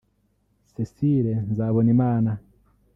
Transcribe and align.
Cécile 0.73 1.33
Nzabonimana 1.49 2.31